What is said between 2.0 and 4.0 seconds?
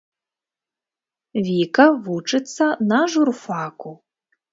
вучыцца на журфаку.